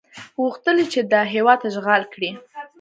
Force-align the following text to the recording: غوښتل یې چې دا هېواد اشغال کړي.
غوښتل 0.41 0.75
یې 0.81 0.85
چې 0.93 0.99
دا 1.11 1.21
هېواد 1.33 1.59
اشغال 1.69 2.03
کړي. 2.13 2.31